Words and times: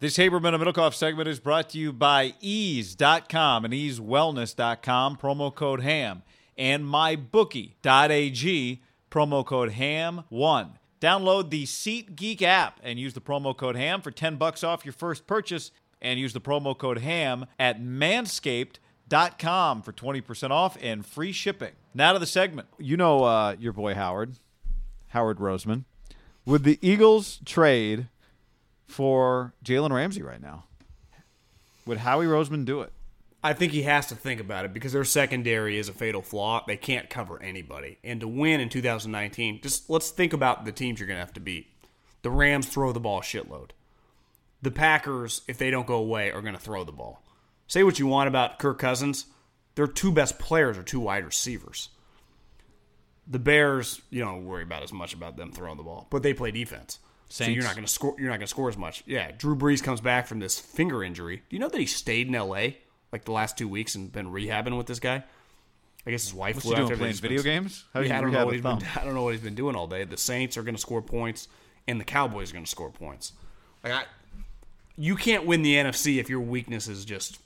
This 0.00 0.16
Haberman 0.16 0.54
and 0.54 0.62
Middlekauff 0.62 0.92
segment 0.92 1.28
is 1.28 1.38
brought 1.38 1.68
to 1.70 1.78
you 1.78 1.92
by 1.92 2.34
eaze.com 2.40 3.64
and 3.64 3.72
eazewellness.com, 3.72 5.16
promo 5.16 5.54
code 5.54 5.82
HAM, 5.82 6.24
and 6.58 6.84
mybookie.ag, 6.84 8.82
promo 9.08 9.46
code 9.46 9.70
HAM1. 9.70 10.70
Download 11.00 11.48
the 11.48 11.64
SeatGeek 11.64 12.42
app 12.42 12.80
and 12.82 12.98
use 12.98 13.14
the 13.14 13.20
promo 13.20 13.56
code 13.56 13.76
HAM 13.76 14.02
for 14.02 14.10
10 14.10 14.34
bucks 14.34 14.64
off 14.64 14.84
your 14.84 14.92
first 14.92 15.28
purchase 15.28 15.70
and 16.02 16.18
use 16.18 16.32
the 16.32 16.40
promo 16.40 16.76
code 16.76 16.98
HAM 16.98 17.46
at 17.58 17.80
manscaped.com 17.80 19.82
for 19.82 19.92
20% 19.92 20.50
off 20.50 20.76
and 20.82 21.06
free 21.06 21.30
shipping. 21.30 21.72
Now 21.94 22.14
to 22.14 22.18
the 22.18 22.26
segment. 22.26 22.66
You 22.78 22.96
know 22.96 23.22
uh, 23.22 23.54
your 23.60 23.72
boy 23.72 23.94
Howard, 23.94 24.34
Howard 25.08 25.38
Roseman. 25.38 25.84
Would 26.46 26.64
the 26.64 26.80
Eagles 26.82 27.38
trade 27.44 28.08
for 28.86 29.54
Jalen 29.64 29.90
Ramsey 29.90 30.22
right 30.22 30.40
now? 30.40 30.64
Would 31.86 31.98
Howie 31.98 32.26
Roseman 32.26 32.64
do 32.64 32.80
it? 32.80 32.92
I 33.42 33.52
think 33.52 33.72
he 33.72 33.82
has 33.82 34.06
to 34.06 34.14
think 34.14 34.40
about 34.40 34.64
it 34.64 34.72
because 34.72 34.94
their 34.94 35.04
secondary 35.04 35.76
is 35.76 35.90
a 35.90 35.92
fatal 35.92 36.22
flaw. 36.22 36.64
They 36.66 36.78
can't 36.78 37.10
cover 37.10 37.42
anybody. 37.42 37.98
And 38.02 38.20
to 38.20 38.28
win 38.28 38.60
in 38.60 38.70
2019, 38.70 39.60
just 39.60 39.90
let's 39.90 40.10
think 40.10 40.32
about 40.32 40.64
the 40.64 40.72
teams 40.72 40.98
you're 40.98 41.06
going 41.06 41.18
to 41.18 41.24
have 41.24 41.34
to 41.34 41.40
beat. 41.40 41.66
The 42.22 42.30
Rams 42.30 42.66
throw 42.66 42.92
the 42.92 43.00
ball 43.00 43.20
shitload. 43.20 43.72
The 44.62 44.70
Packers, 44.70 45.42
if 45.46 45.58
they 45.58 45.70
don't 45.70 45.86
go 45.86 45.96
away, 45.96 46.32
are 46.32 46.40
going 46.40 46.54
to 46.54 46.60
throw 46.60 46.84
the 46.84 46.92
ball. 46.92 47.22
Say 47.66 47.82
what 47.82 47.98
you 47.98 48.06
want 48.06 48.28
about 48.28 48.58
Kirk 48.58 48.78
Cousins, 48.78 49.26
their 49.74 49.86
two 49.86 50.10
best 50.10 50.38
players 50.38 50.78
are 50.78 50.82
two 50.82 51.00
wide 51.00 51.26
receivers. 51.26 51.90
The 53.26 53.38
Bears, 53.38 54.00
you 54.08 54.22
don't 54.22 54.46
worry 54.46 54.62
about 54.62 54.82
as 54.82 54.92
much 54.92 55.12
about 55.12 55.36
them 55.36 55.52
throwing 55.52 55.76
the 55.76 55.82
ball, 55.82 56.06
but 56.08 56.22
they 56.22 56.32
play 56.32 56.50
defense. 56.50 56.98
So 57.34 57.46
you're 57.46 57.64
not 57.64 57.74
going 57.74 57.84
to 57.84 57.92
score. 57.92 58.14
You're 58.16 58.28
not 58.28 58.36
going 58.36 58.42
to 58.42 58.46
score 58.46 58.68
as 58.68 58.76
much. 58.76 59.02
Yeah, 59.06 59.32
Drew 59.36 59.56
Brees 59.56 59.82
comes 59.82 60.00
back 60.00 60.28
from 60.28 60.38
this 60.38 60.60
finger 60.60 61.02
injury. 61.02 61.38
Do 61.48 61.56
you 61.56 61.58
know 61.58 61.68
that 61.68 61.80
he 61.80 61.86
stayed 61.86 62.28
in 62.28 62.34
L.A. 62.36 62.78
like 63.10 63.24
the 63.24 63.32
last 63.32 63.58
two 63.58 63.66
weeks 63.66 63.96
and 63.96 64.12
been 64.12 64.30
rehabbing 64.30 64.76
with 64.76 64.86
this 64.86 65.00
guy? 65.00 65.24
I 66.06 66.10
guess 66.12 66.22
his 66.22 66.32
wife 66.32 66.54
What's 66.54 66.66
flew 66.66 66.76
he 66.76 66.82
out 66.82 66.86
doing, 66.86 66.88
there. 66.90 66.96
playing 66.98 67.14
video 67.14 67.42
games? 67.42 67.86
How 67.92 68.00
Yeah, 68.00 68.18
I 68.18 68.20
don't 68.20 68.30
know 68.30 68.46
what 68.46 68.52
been. 68.52 68.88
I 68.96 69.04
don't 69.04 69.14
know 69.14 69.24
what 69.24 69.34
he's 69.34 69.42
been 69.42 69.56
doing 69.56 69.74
all 69.74 69.88
day. 69.88 70.04
The 70.04 70.16
Saints 70.16 70.56
are 70.56 70.62
going 70.62 70.76
to 70.76 70.80
score 70.80 71.02
points, 71.02 71.48
and 71.88 72.00
the 72.00 72.04
Cowboys 72.04 72.50
are 72.50 72.52
going 72.52 72.66
to 72.66 72.70
score 72.70 72.90
points. 72.90 73.32
Like 73.82 73.94
I, 73.94 74.04
you 74.96 75.16
can't 75.16 75.44
win 75.44 75.62
the 75.62 75.74
NFC 75.74 76.20
if 76.20 76.30
your 76.30 76.38
weakness 76.38 76.86
is 76.86 77.04
just 77.04 77.40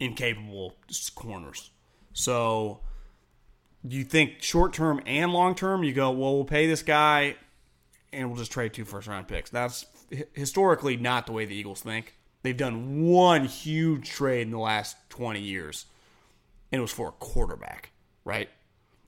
incapable 0.00 0.76
just 0.88 1.14
corners. 1.14 1.68
So 2.14 2.80
you 3.86 4.02
think 4.04 4.40
short 4.40 4.72
term 4.72 5.02
and 5.04 5.30
long 5.34 5.54
term, 5.54 5.84
you 5.84 5.92
go, 5.92 6.10
well, 6.10 6.36
we'll 6.36 6.44
pay 6.46 6.66
this 6.66 6.82
guy 6.82 7.36
and 8.14 8.28
we'll 8.28 8.38
just 8.38 8.52
trade 8.52 8.72
two 8.72 8.84
first 8.84 9.08
round 9.08 9.28
picks. 9.28 9.50
That's 9.50 9.86
historically 10.32 10.96
not 10.96 11.26
the 11.26 11.32
way 11.32 11.44
the 11.44 11.54
Eagles 11.54 11.80
think. 11.80 12.14
They've 12.42 12.56
done 12.56 13.08
one 13.08 13.46
huge 13.46 14.10
trade 14.10 14.42
in 14.42 14.50
the 14.50 14.58
last 14.58 14.96
20 15.08 15.40
years, 15.40 15.86
and 16.70 16.78
it 16.78 16.82
was 16.82 16.92
for 16.92 17.08
a 17.08 17.12
quarterback, 17.12 17.90
right? 18.24 18.50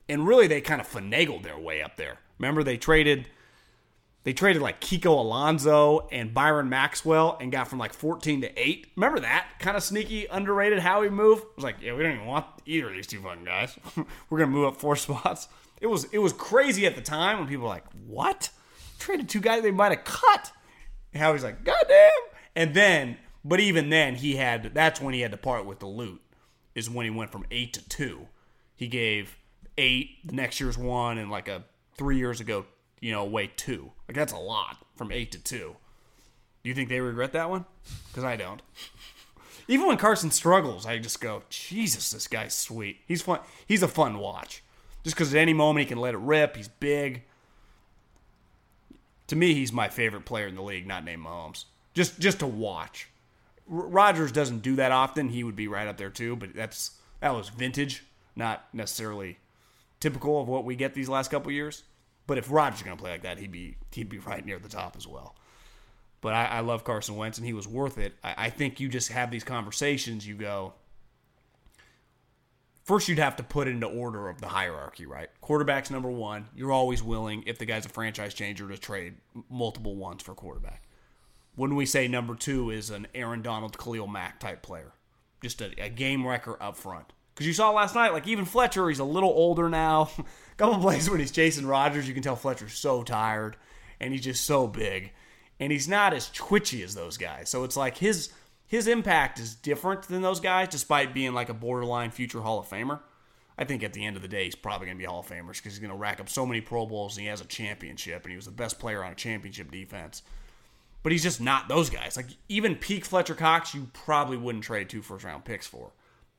And 0.09 0.25
really, 0.25 0.47
they 0.47 0.59
kind 0.59 0.81
of 0.81 0.87
finagled 0.87 1.43
their 1.43 1.57
way 1.57 1.81
up 1.81 1.97
there. 1.97 2.17
Remember, 2.39 2.63
they 2.63 2.77
traded. 2.77 3.27
They 4.23 4.33
traded 4.33 4.61
like 4.61 4.81
Kiko 4.81 5.19
Alonso 5.19 6.09
and 6.11 6.33
Byron 6.33 6.67
Maxwell 6.67 7.37
and 7.39 7.49
got 7.49 7.69
from 7.69 7.79
like 7.79 7.93
14 7.93 8.41
to 8.41 8.59
8. 8.61 8.87
Remember 8.97 9.21
that 9.21 9.47
kind 9.59 9.77
of 9.77 9.83
sneaky, 9.83 10.25
underrated 10.25 10.79
Howie 10.79 11.09
move? 11.09 11.37
It 11.39 11.55
was 11.55 11.63
like, 11.63 11.77
yeah, 11.79 11.93
we 11.93 12.03
don't 12.03 12.15
even 12.15 12.25
want 12.25 12.45
either 12.65 12.89
of 12.89 12.93
these 12.93 13.07
two 13.07 13.21
fucking 13.21 13.45
guys. 13.45 13.77
We're 14.29 14.39
gonna 14.39 14.51
move 14.51 14.65
up 14.65 14.81
four 14.81 14.95
spots. 14.97 15.47
It 15.79 15.87
was 15.87 16.05
it 16.05 16.17
was 16.17 16.33
crazy 16.33 16.85
at 16.85 16.95
the 16.95 17.01
time 17.01 17.39
when 17.39 17.47
people 17.47 17.63
were 17.63 17.69
like, 17.69 17.85
what? 18.05 18.49
Traded 18.99 19.29
two 19.29 19.39
guys 19.39 19.63
they 19.63 19.71
might 19.71 19.91
have 19.91 20.03
cut. 20.03 20.51
And 21.13 21.21
Howie's 21.21 21.43
like, 21.43 21.63
goddamn. 21.63 22.09
And 22.55 22.73
then, 22.73 23.17
but 23.43 23.59
even 23.59 23.89
then, 23.89 24.15
he 24.15 24.35
had 24.35 24.73
that's 24.73 24.99
when 24.99 25.13
he 25.13 25.21
had 25.21 25.31
to 25.31 25.37
part 25.37 25.65
with 25.65 25.79
the 25.79 25.87
loot. 25.87 26.21
Is 26.75 26.89
when 26.89 27.05
he 27.05 27.09
went 27.09 27.31
from 27.31 27.45
eight 27.49 27.73
to 27.73 27.89
two. 27.89 28.27
He 28.75 28.87
gave 28.87 29.37
eight 29.77 30.17
the 30.25 30.35
next 30.35 30.59
year's 30.59 30.77
one, 30.77 31.17
and 31.17 31.31
like 31.31 31.47
a 31.47 31.63
three 31.95 32.17
years 32.17 32.39
ago, 32.39 32.65
you 32.99 33.11
know, 33.11 33.21
away 33.21 33.51
two. 33.55 33.91
Like 34.07 34.15
that's 34.15 34.33
a 34.33 34.37
lot 34.37 34.77
from 34.95 35.11
eight 35.11 35.31
to 35.31 35.39
two. 35.39 35.75
Do 36.63 36.69
you 36.69 36.75
think 36.75 36.89
they 36.89 36.99
regret 36.99 37.33
that 37.33 37.49
one? 37.49 37.65
Because 38.07 38.23
I 38.23 38.35
don't. 38.35 38.61
Even 39.67 39.87
when 39.87 39.97
Carson 39.97 40.31
struggles, 40.31 40.85
I 40.85 40.97
just 40.97 41.19
go, 41.19 41.43
Jesus, 41.49 42.11
this 42.11 42.27
guy's 42.27 42.55
sweet. 42.55 43.01
He's 43.07 43.21
fun. 43.21 43.39
He's 43.67 43.83
a 43.83 43.87
fun 43.87 44.17
watch. 44.17 44.63
Just 45.03 45.15
because 45.15 45.33
at 45.33 45.39
any 45.39 45.53
moment 45.53 45.85
he 45.85 45.87
can 45.87 45.99
let 45.99 46.13
it 46.13 46.19
rip. 46.19 46.55
He's 46.55 46.67
big. 46.67 47.23
To 49.27 49.35
me, 49.35 49.53
he's 49.53 49.73
my 49.73 49.89
favorite 49.89 50.25
player 50.25 50.47
in 50.47 50.55
the 50.55 50.61
league, 50.61 50.87
not 50.87 51.03
named 51.03 51.25
Mahomes. 51.25 51.65
Just 51.93 52.19
just 52.19 52.39
to 52.39 52.47
watch. 52.47 53.07
R- 53.71 53.87
Rodgers 53.87 54.31
doesn't 54.31 54.59
do 54.61 54.75
that 54.77 54.91
often. 54.91 55.29
He 55.29 55.43
would 55.43 55.55
be 55.55 55.67
right 55.67 55.87
up 55.87 55.97
there 55.97 56.09
too, 56.09 56.35
but 56.35 56.53
that's 56.55 56.91
that 57.19 57.33
was 57.33 57.49
vintage, 57.49 58.03
not 58.35 58.65
necessarily 58.73 59.39
typical 59.99 60.41
of 60.41 60.47
what 60.47 60.63
we 60.63 60.75
get 60.75 60.93
these 60.93 61.09
last 61.09 61.31
couple 61.31 61.51
years. 61.51 61.83
But 62.27 62.37
if 62.37 62.51
Rodgers 62.51 62.83
going 62.83 62.95
to 62.95 63.01
play 63.01 63.11
like 63.11 63.23
that, 63.23 63.37
he'd 63.39 63.51
be 63.51 63.77
he'd 63.91 64.09
be 64.09 64.19
right 64.19 64.45
near 64.45 64.59
the 64.59 64.69
top 64.69 64.95
as 64.95 65.07
well. 65.07 65.35
But 66.21 66.33
I, 66.33 66.45
I 66.45 66.59
love 66.61 66.83
Carson 66.83 67.15
Wentz, 67.15 67.37
and 67.37 67.45
he 67.45 67.53
was 67.53 67.67
worth 67.67 67.97
it. 67.97 68.13
I, 68.23 68.35
I 68.37 68.49
think 68.49 68.79
you 68.79 68.89
just 68.89 69.11
have 69.11 69.31
these 69.31 69.43
conversations. 69.43 70.27
You 70.27 70.35
go 70.35 70.73
first, 72.87 73.09
you'd 73.09 73.19
have 73.19 73.35
to 73.35 73.43
put 73.43 73.67
it 73.67 73.71
into 73.71 73.85
order 73.85 74.29
of 74.29 74.39
the 74.39 74.47
hierarchy, 74.47 75.05
right? 75.05 75.29
Quarterback's 75.41 75.91
number 75.91 76.09
one. 76.09 76.47
You're 76.55 76.71
always 76.71 77.03
willing, 77.03 77.43
if 77.45 77.59
the 77.59 77.65
guy's 77.65 77.85
a 77.85 77.89
franchise 77.89 78.33
changer, 78.33 78.67
to 78.67 78.77
trade 78.77 79.15
multiple 79.49 79.95
ones 79.95 80.23
for 80.23 80.33
quarterback. 80.33 80.83
When 81.55 81.75
we 81.75 81.85
say 81.85 82.07
number 82.07 82.33
two 82.33 82.71
is 82.71 82.89
an 82.89 83.07
Aaron 83.13 83.41
Donald, 83.41 83.77
Khalil 83.77 84.07
Mack 84.07 84.39
type 84.39 84.61
player, 84.61 84.93
just 85.41 85.61
a, 85.61 85.71
a 85.83 85.89
game 85.89 86.25
wrecker 86.25 86.61
up 86.61 86.77
front. 86.77 87.11
Because 87.33 87.45
you 87.45 87.53
saw 87.53 87.71
last 87.71 87.93
night, 87.93 88.13
like 88.13 88.25
even 88.25 88.45
Fletcher, 88.45 88.89
he's 88.89 88.99
a 88.99 89.03
little 89.03 89.29
older 89.29 89.69
now. 89.69 90.09
a 90.17 90.23
couple 90.57 90.79
plays 90.79 91.09
when 91.09 91.19
he's 91.19 91.31
chasing 91.31 91.67
Rodgers, 91.67 92.07
you 92.07 92.13
can 92.13 92.23
tell 92.23 92.35
Fletcher's 92.35 92.73
so 92.73 93.03
tired 93.03 93.57
and 93.99 94.13
he's 94.13 94.23
just 94.23 94.45
so 94.45 94.65
big. 94.65 95.11
And 95.59 95.71
he's 95.71 95.87
not 95.87 96.13
as 96.13 96.29
twitchy 96.29 96.83
as 96.83 96.95
those 96.95 97.17
guys. 97.17 97.49
So 97.49 97.63
it's 97.63 97.77
like 97.77 97.97
his 97.97 98.29
his 98.67 98.87
impact 98.87 99.39
is 99.39 99.55
different 99.55 100.03
than 100.03 100.21
those 100.21 100.41
guys, 100.41 100.67
despite 100.67 101.13
being 101.13 101.33
like 101.33 101.49
a 101.49 101.53
borderline 101.53 102.11
future 102.11 102.41
Hall 102.41 102.59
of 102.59 102.67
Famer. 102.67 102.99
I 103.57 103.63
think 103.63 103.81
at 103.81 103.93
the 103.93 104.05
end 104.05 104.15
of 104.15 104.21
the 104.21 104.27
day, 104.27 104.45
he's 104.45 104.55
probably 104.55 104.85
going 104.87 104.97
to 104.97 105.01
be 105.01 105.07
Hall 105.07 105.21
of 105.21 105.27
Famer 105.27 105.47
because 105.47 105.73
he's 105.73 105.79
going 105.79 105.91
to 105.91 105.97
rack 105.97 106.19
up 106.19 106.29
so 106.29 106.45
many 106.45 106.61
Pro 106.61 106.85
Bowls 106.85 107.17
and 107.17 107.23
he 107.23 107.29
has 107.29 107.41
a 107.41 107.45
championship 107.45 108.23
and 108.23 108.31
he 108.31 108.35
was 108.35 108.45
the 108.45 108.51
best 108.51 108.77
player 108.77 109.03
on 109.03 109.13
a 109.13 109.15
championship 109.15 109.71
defense. 109.71 110.21
But 111.01 111.11
he's 111.11 111.23
just 111.23 111.41
not 111.41 111.69
those 111.69 111.89
guys. 111.89 112.17
Like 112.17 112.27
even 112.49 112.75
peak 112.75 113.05
Fletcher 113.05 113.33
Cox, 113.33 113.73
you 113.73 113.87
probably 113.93 114.37
wouldn't 114.37 114.65
trade 114.65 114.89
two 114.89 115.01
first 115.01 115.23
round 115.23 115.45
picks 115.45 115.65
for, 115.65 115.91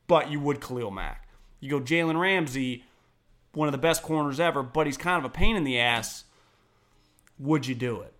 but 0.07 0.29
you 0.29 0.39
would 0.39 0.61
Khalil 0.61 0.91
Mack. 0.91 1.27
You 1.59 1.69
go 1.69 1.81
Jalen 1.81 2.19
Ramsey, 2.19 2.85
one 3.53 3.67
of 3.67 3.71
the 3.73 3.79
best 3.79 4.03
corners 4.03 4.39
ever, 4.39 4.63
but 4.63 4.85
he's 4.85 4.97
kind 4.97 5.17
of 5.17 5.25
a 5.25 5.33
pain 5.33 5.55
in 5.55 5.63
the 5.63 5.79
ass. 5.79 6.23
Would 7.39 7.65
you 7.65 7.75
do 7.75 8.01
it? 8.01 8.13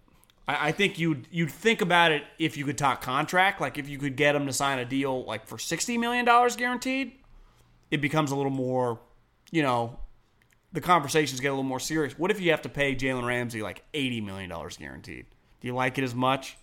I, 0.49 0.69
I 0.69 0.71
think 0.71 0.97
you'd 0.97 1.27
you'd 1.31 1.51
think 1.51 1.81
about 1.81 2.11
it 2.11 2.23
if 2.39 2.57
you 2.57 2.65
could 2.65 2.77
talk 2.77 3.01
contract, 3.01 3.61
like 3.61 3.77
if 3.77 3.87
you 3.87 3.99
could 3.99 4.15
get 4.15 4.35
him 4.35 4.47
to 4.47 4.53
sign 4.53 4.79
a 4.79 4.85
deal 4.85 5.23
like 5.23 5.45
for 5.47 5.59
sixty 5.59 5.97
million 5.97 6.25
dollars 6.25 6.55
guaranteed, 6.55 7.13
it 7.91 8.01
becomes 8.01 8.31
a 8.31 8.35
little 8.35 8.51
more, 8.51 8.99
you 9.51 9.61
know, 9.61 9.99
the 10.73 10.81
conversations 10.81 11.39
get 11.39 11.49
a 11.49 11.51
little 11.51 11.63
more 11.63 11.79
serious. 11.79 12.17
What 12.17 12.31
if 12.31 12.41
you 12.41 12.49
have 12.51 12.63
to 12.63 12.69
pay 12.69 12.95
Jalen 12.95 13.25
Ramsey 13.25 13.61
like 13.61 13.83
eighty 13.93 14.21
million 14.21 14.49
dollars 14.49 14.77
guaranteed? 14.77 15.27
Do 15.61 15.67
you 15.67 15.75
like 15.75 15.99
it 15.99 16.03
as 16.03 16.15
much? 16.15 16.57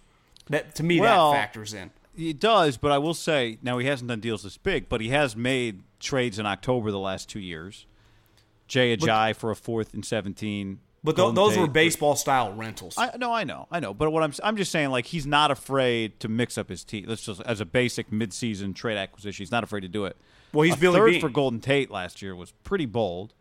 That 0.51 0.75
to 0.77 0.83
me 0.83 1.01
Well, 1.01 1.33
that 1.33 1.39
factors 1.39 1.73
in. 1.73 1.91
It 2.19 2.41
does, 2.41 2.79
but 2.79 2.91
I 2.91 2.99
will 2.99 3.15
say 3.15 3.59
now 3.63 3.79
he 3.79 3.87
hasn't 3.87 4.09
done 4.09 4.21
deals 4.21 4.43
this 4.43 4.57
big, 4.57 4.89
but 4.89 5.01
he 5.01 5.11
has 5.11 5.37
made 5.37 5.83
trades 6.01 6.39
in 6.39 6.47
October 6.47 6.91
the 6.91 6.99
last 6.99 7.29
two 7.29 7.41
years. 7.41 7.87
Jay 8.67 8.97
Ajayi 8.97 9.37
for 9.37 9.53
a 9.53 9.57
fourth 9.57 9.95
and 9.95 10.05
seventeen. 10.05 10.81
But 11.07 11.15
th- 11.15 11.35
those 11.37 11.53
Tate 11.53 11.61
were 11.61 11.67
baseball 11.69 12.17
style 12.17 12.53
rentals. 12.53 12.95
I 12.99 13.17
no, 13.17 13.33
I 13.33 13.45
know, 13.45 13.69
I 13.71 13.79
know. 13.79 13.95
But 13.95 14.11
what 14.11 14.25
I'm 14.25 14.33
I'm 14.43 14.57
just 14.57 14.73
saying, 14.73 14.91
like 14.91 15.07
he's 15.07 15.25
not 15.25 15.53
afraid 15.53 16.19
to 16.21 16.29
mix 16.29 16.59
up 16.59 16.69
his 16.69 16.83
team. 16.83 17.05
Let's 17.07 17.25
just 17.25 17.41
as 17.43 17.61
a 17.61 17.65
basic 17.65 18.11
midseason 18.11 18.75
trade 18.75 18.97
acquisition, 18.99 19.41
he's 19.43 19.53
not 19.53 19.63
afraid 19.63 19.83
to 19.83 19.89
do 19.89 20.05
it. 20.05 20.17
Well, 20.53 20.63
he's 20.65 20.75
a 20.75 20.79
Billy 20.79 20.99
third 20.99 21.11
Beane. 21.13 21.21
for 21.21 21.29
Golden 21.29 21.61
Tate 21.61 21.93
last 21.93 22.23
year 22.23 22.35
was 22.35 22.51
pretty 22.65 22.87
bold. 22.87 23.35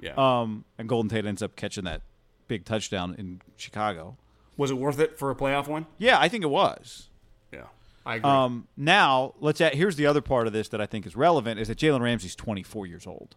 yeah. 0.00 0.14
Um, 0.16 0.64
and 0.78 0.88
Golden 0.88 1.08
Tate 1.08 1.24
ends 1.24 1.42
up 1.42 1.54
catching 1.54 1.84
that 1.84 2.02
big 2.48 2.64
touchdown 2.64 3.14
in 3.16 3.40
Chicago. 3.56 4.16
was 4.56 4.72
it 4.72 4.74
worth 4.74 4.98
it 4.98 5.16
for 5.16 5.30
a 5.30 5.36
playoff 5.36 5.68
win? 5.68 5.86
Yeah, 5.98 6.18
I 6.18 6.28
think 6.28 6.42
it 6.42 6.50
was. 6.50 7.08
Yeah. 7.52 7.66
I 8.04 8.16
agree. 8.16 8.28
Um, 8.30 8.66
now 8.76 9.34
let's 9.38 9.60
add, 9.60 9.74
here's 9.74 9.94
the 9.94 10.06
other 10.06 10.20
part 10.20 10.48
of 10.48 10.52
this 10.52 10.68
that 10.70 10.80
I 10.80 10.86
think 10.86 11.06
is 11.06 11.14
relevant 11.14 11.60
is 11.60 11.68
that 11.68 11.78
Jalen 11.78 12.00
Ramsey's 12.00 12.34
24 12.34 12.86
years 12.88 13.06
old. 13.06 13.36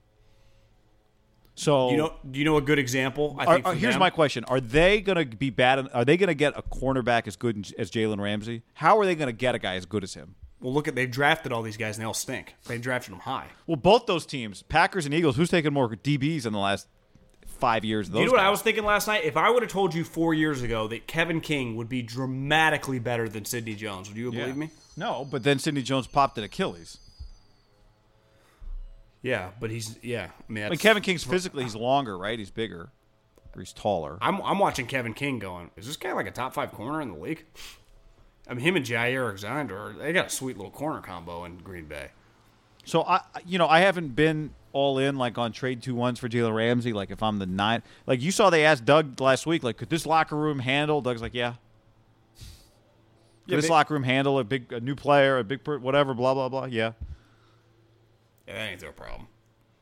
So 1.56 1.90
you 1.92 1.98
know, 1.98 2.14
do 2.30 2.38
you 2.38 2.46
know 2.46 2.58
a 2.58 2.62
good 2.62 2.80
example? 2.80 3.36
I 3.40 3.62
are- 3.62 3.74
here's 3.74 3.94
them? 3.96 4.00
my 4.00 4.10
question: 4.10 4.44
Are 4.46 4.60
they 4.60 5.02
going 5.02 5.30
to 5.30 5.38
be 5.38 5.50
bad? 5.50 5.88
Are 5.94 6.06
they 6.06 6.18
going 6.18 6.28
to 6.28 6.36
get 6.36 6.58
a 6.58 6.62
cornerback 6.62 7.28
as 7.28 7.36
good 7.38 7.74
as 7.78 7.90
Jalen 7.90 8.20
Ramsey? 8.20 8.64
How 8.74 9.00
are 9.00 9.06
they 9.06 9.16
going 9.16 9.28
to 9.28 9.34
get 9.34 9.56
a 9.56 9.60
guy 9.60 9.76
as 9.76 9.86
good 9.86 10.04
as 10.04 10.14
him? 10.14 10.36
Well, 10.60 10.74
look 10.74 10.88
at 10.88 10.96
they've 10.96 11.10
drafted 11.10 11.52
all 11.52 11.62
these 11.62 11.78
guys 11.78 11.96
and 11.98 12.04
they 12.04 12.08
all 12.08 12.14
stink. 12.14 12.56
They 12.68 12.78
drafted 12.78 13.14
them 13.14 13.20
high. 13.22 13.48
Well, 13.68 13.76
both 13.78 14.06
those 14.06 14.26
teams, 14.26 14.64
Packers 14.64 15.06
and 15.06 15.14
Eagles, 15.14 15.36
who's 15.36 15.50
taken 15.50 15.74
more 15.74 15.88
DBs 15.90 16.46
in 16.46 16.54
the 16.54 16.60
last 16.60 16.88
five 17.46 17.86
years? 17.86 18.10
Those 18.10 18.22
you 18.22 18.26
know 18.28 18.32
what 18.34 18.42
I 18.42 18.50
was 18.50 18.62
thinking 18.62 18.84
last 18.84 19.08
night? 19.08 19.24
If 19.24 19.38
I 19.38 19.50
would 19.50 19.64
have 19.64 19.72
told 19.72 19.94
you 19.94 20.04
four 20.04 20.34
years 20.34 20.62
ago 20.62 20.88
that 20.88 21.08
Kevin 21.08 21.40
King 21.40 21.76
would 21.76 21.88
be 21.90 22.02
dramatically 22.02 23.00
better 23.00 23.30
than 23.30 23.46
Sidney 23.46 23.76
Jones, 23.76 24.10
would 24.10 24.18
you 24.18 24.26
have 24.26 24.34
Yeah. 24.34 24.42
believed 24.42 24.58
me? 24.58 24.70
No, 24.98 25.26
but 25.30 25.44
then 25.44 25.60
Sidney 25.60 25.82
Jones 25.82 26.08
popped 26.08 26.38
an 26.38 26.44
Achilles. 26.44 27.00
Yeah, 29.26 29.50
but 29.60 29.72
he's 29.72 29.98
yeah. 30.04 30.28
I 30.48 30.52
mean, 30.52 30.64
Like 30.66 30.74
that's, 30.74 30.82
Kevin 30.84 31.02
King's 31.02 31.24
physically, 31.24 31.64
he's 31.64 31.76
longer, 31.76 32.16
right? 32.16 32.38
He's 32.38 32.52
bigger, 32.52 32.90
or 33.56 33.60
he's 33.60 33.74
taller. 33.74 34.20
I'm 34.22 34.40
I'm 34.44 34.60
watching 34.60 34.86
Kevin 34.86 35.16
King 35.16 35.40
going. 35.40 35.72
Is 35.78 35.88
this 35.88 35.98
guy 35.98 36.14
like 36.14 36.28
a 36.28 36.32
top 36.32 36.54
five 36.54 36.72
corner 36.72 37.02
in 37.02 37.12
the 37.12 37.18
league? 37.18 37.44
I 38.48 38.54
mean, 38.54 38.64
him 38.64 38.76
and 38.76 38.86
Jaire 38.86 39.24
Alexander, 39.24 39.96
they 39.98 40.14
got 40.14 40.28
a 40.28 40.30
sweet 40.30 40.58
little 40.58 40.70
corner 40.72 41.02
combo 41.02 41.44
in 41.46 41.58
Green 41.58 41.86
Bay. 41.86 42.10
So 42.84 43.02
I, 43.02 43.22
you 43.48 43.58
know, 43.58 43.68
I 43.68 43.80
haven't 43.80 44.10
been 44.16 44.52
all 44.74 45.00
in 45.00 45.16
like 45.16 45.40
on 45.40 45.52
trade 45.52 45.82
two 45.82 45.96
ones 45.96 46.20
for 46.20 46.30
Jalen 46.30 46.54
Ramsey. 46.54 46.94
Like 46.94 47.10
if 47.10 47.24
I'm 47.24 47.40
the 47.40 47.48
nine, 47.48 47.82
like 48.06 48.22
you 48.22 48.30
saw, 48.30 48.52
they 48.52 48.64
asked 48.64 48.86
Doug 48.86 49.20
last 49.20 49.48
week, 49.48 49.64
like 49.64 49.78
could 49.78 49.90
this 49.90 50.06
locker 50.06 50.36
room 50.36 50.60
handle? 50.60 51.02
Doug's 51.02 51.24
like, 51.24 51.34
yeah. 51.34 51.54
Could 51.56 52.46
Yeah, 53.48 53.56
this 53.56 53.66
they- 53.66 53.72
locker 53.72 53.96
room 53.96 54.04
handle 54.04 54.38
a 54.38 54.44
big, 54.44 54.72
a 54.72 54.80
new 54.80 54.94
player, 54.94 55.40
a 55.40 55.44
big, 55.44 55.62
whatever, 55.68 56.14
blah 56.14 56.36
blah 56.36 56.48
blah. 56.50 56.66
Yeah. 56.66 56.92
Yeah, 58.48 58.56
that 58.56 58.72
ain't 58.72 58.80
their 58.80 58.92
problem. 58.92 59.28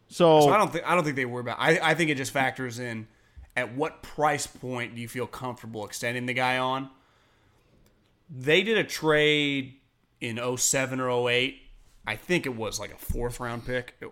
So, 0.07 0.42
So 0.42 0.50
I 0.50 0.57
don't 0.57 0.71
think 0.71 0.86
I 0.88 0.95
don't 0.95 1.04
think 1.04 1.15
they 1.15 1.25
worry 1.25 1.42
about. 1.42 1.57
I 1.60 1.80
I 1.81 1.94
think 1.95 2.10
it 2.10 2.15
just 2.15 2.31
factors 2.31 2.80
in 2.80 3.07
at 3.56 3.75
what 3.75 4.01
price 4.01 4.48
point 4.48 4.95
do 4.95 5.01
you 5.01 5.07
feel 5.07 5.27
comfortable 5.27 5.86
extending 5.86 6.25
the 6.25 6.33
guy 6.33 6.57
on. 6.57 6.89
They 8.30 8.63
did 8.63 8.77
a 8.77 8.83
trade 8.83 9.75
in 10.21 10.39
07 10.57 11.00
or 11.00 11.30
08. 11.30 11.60
I 12.06 12.15
think 12.15 12.45
it 12.45 12.56
was 12.56 12.80
like 12.80 12.92
a 12.94 12.98
fourth 12.98 13.39
round 13.39 13.65
pick. 13.65 13.95
It, 14.01 14.12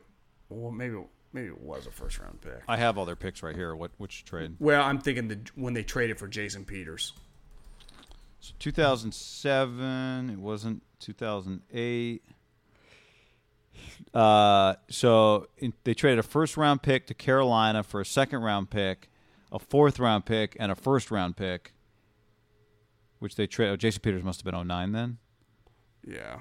well, 0.49 0.71
maybe 0.71 0.97
maybe 1.33 1.47
it 1.47 1.61
was 1.61 1.87
a 1.87 1.91
first 1.91 2.19
round 2.19 2.41
pick. 2.41 2.61
I 2.67 2.77
have 2.77 2.97
all 2.97 3.05
their 3.05 3.15
picks 3.15 3.41
right 3.41 3.55
here. 3.55 3.75
What 3.75 3.91
which 3.97 4.25
trade? 4.25 4.55
Well, 4.59 4.83
I'm 4.83 4.99
thinking 4.99 5.27
the 5.27 5.39
when 5.55 5.73
they 5.73 5.83
traded 5.83 6.19
for 6.19 6.27
Jason 6.27 6.65
Peters. 6.65 7.13
So 8.39 8.53
2007. 8.59 10.29
It 10.29 10.39
wasn't 10.39 10.83
2008. 10.99 12.23
Uh, 14.13 14.75
so 14.89 15.47
in, 15.57 15.73
they 15.83 15.93
traded 15.93 16.19
a 16.19 16.23
first 16.23 16.57
round 16.57 16.81
pick 16.81 17.07
to 17.07 17.13
Carolina 17.13 17.83
for 17.83 18.01
a 18.01 18.05
second 18.05 18.41
round 18.41 18.69
pick, 18.69 19.09
a 19.51 19.59
fourth 19.59 19.99
round 19.99 20.25
pick, 20.25 20.55
and 20.59 20.71
a 20.71 20.75
first 20.75 21.11
round 21.11 21.37
pick. 21.37 21.73
Which 23.19 23.35
they 23.35 23.45
traded. 23.47 23.73
Oh, 23.73 23.77
Jason 23.77 24.01
Peters 24.01 24.23
must 24.23 24.43
have 24.43 24.51
been 24.51 24.67
09 24.67 24.91
then. 24.93 25.17
Yeah. 26.05 26.39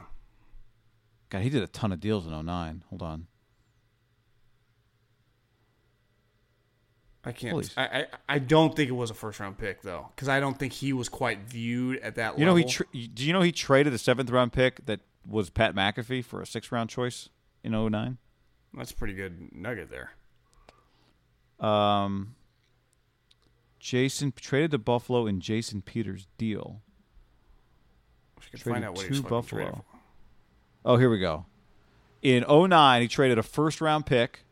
God, 1.29 1.43
he 1.43 1.51
did 1.51 1.63
a 1.63 1.67
ton 1.67 1.93
of 1.93 2.01
deals 2.01 2.27
in 2.27 2.33
09. 2.47 2.85
Hold 2.89 3.03
on. 3.03 3.27
I 7.23 7.33
can't. 7.33 7.71
I, 7.77 7.83
I 7.85 8.07
I 8.31 8.39
don't 8.39 8.75
think 8.75 8.89
it 8.89 8.95
was 8.95 9.11
a 9.11 9.15
first 9.15 9.41
round 9.41 9.59
pick 9.59 9.83
though, 9.83 10.09
because 10.15 10.29
I 10.29 10.41
don't 10.41 10.59
think 10.59 10.73
he 10.73 10.95
was 10.95 11.11
quite 11.11 11.41
viewed 11.41 11.99
at 11.99 12.15
that 12.15 12.39
You 12.39 12.47
know 12.47 12.55
level. 12.55 12.69
he. 12.69 12.75
Tra- 12.75 12.87
do 13.15 13.27
you 13.27 13.33
know 13.35 13.43
he 13.43 13.53
traded 13.53 13.93
a 13.93 13.99
seventh 13.99 14.31
round 14.31 14.55
pick 14.55 14.85
that 14.87 15.01
was 15.27 15.51
Pat 15.51 15.75
McAfee 15.75 16.25
for 16.25 16.41
a 16.41 16.47
six 16.47 16.73
round 16.73 16.91
choice 16.91 17.29
in 17.63 17.73
09? 17.73 18.19
That's 18.75 18.93
a 18.93 18.95
pretty 18.95 19.15
good 19.15 19.51
nugget 19.53 19.91
there. 19.91 20.13
Um, 21.59 22.35
Jason 23.79 24.33
traded 24.35 24.71
to 24.73 24.79
Buffalo 24.79 25.27
in 25.27 25.41
Jason 25.41 25.83
Peters' 25.83 26.27
deal. 26.39 26.83
We 28.39 28.43
could 28.51 28.61
Traded 28.61 28.83
find 28.83 28.85
out 28.85 28.97
what 28.97 29.07
to 29.07 29.15
fucking 29.15 29.29
Buffalo. 29.29 29.85
Oh, 30.85 30.97
here 30.97 31.11
we 31.11 31.19
go. 31.19 31.47
In 32.23 32.45
09, 32.49 33.03
he 33.03 33.09
traded 33.09 33.39
a 33.39 33.43
first 33.43 33.81
round 33.81 34.07
pick, 34.07 34.45